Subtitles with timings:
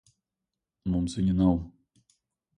[0.95, 1.55] Mums viņa nav.